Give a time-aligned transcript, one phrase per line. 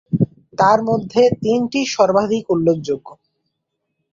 [0.57, 3.07] তার মধ্যে তিনটি সর্বাধিক উল্লেখযোগ্য।